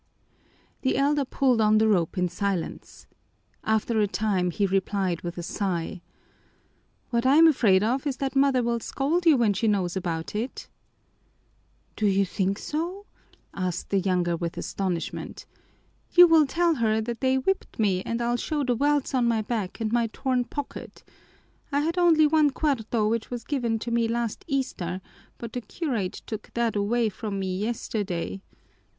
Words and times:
The 0.81 0.97
elder 0.97 1.23
pulled 1.25 1.61
on 1.61 1.77
the 1.77 1.87
rope 1.87 2.17
in 2.17 2.27
silence. 2.27 3.05
After 3.63 3.99
a 4.01 4.07
time 4.07 4.49
he 4.49 4.65
replied 4.65 5.21
with 5.21 5.37
a 5.37 5.43
sigh: 5.43 6.01
"What 7.11 7.23
I'm 7.23 7.45
afraid 7.47 7.83
of 7.83 8.07
is 8.07 8.17
that 8.17 8.35
mother 8.35 8.63
will 8.63 8.79
scold 8.79 9.27
you 9.27 9.37
when 9.37 9.53
she 9.53 9.67
knows 9.67 9.95
about 9.95 10.33
it." 10.33 10.67
"Do 11.95 12.07
you 12.07 12.25
think 12.25 12.57
so?" 12.57 13.05
asked 13.53 13.91
the 13.91 13.99
younger 13.99 14.35
with 14.35 14.57
astonishment. 14.57 15.45
"You 16.13 16.25
will 16.25 16.47
tell 16.47 16.73
her 16.77 16.99
that 17.01 17.21
they're 17.21 17.37
whipped 17.37 17.77
me 17.77 18.01
and 18.01 18.23
I'll 18.23 18.37
show 18.37 18.63
the 18.63 18.73
welts 18.75 19.13
on 19.13 19.27
my 19.27 19.43
back 19.43 19.79
and 19.79 19.91
my 19.91 20.07
torn 20.07 20.45
pocket. 20.45 21.03
I 21.71 21.81
had 21.81 21.99
only 21.99 22.25
one 22.25 22.49
cuarto, 22.49 23.07
which 23.07 23.29
was 23.29 23.43
given 23.43 23.77
to 23.77 23.91
me 23.91 24.07
last 24.07 24.43
Easter, 24.47 24.99
but 25.37 25.53
the 25.53 25.61
curate 25.61 26.23
took 26.25 26.49
that 26.55 26.75
away 26.75 27.09
from 27.09 27.37
me 27.37 27.55
yesterday. 27.55 28.41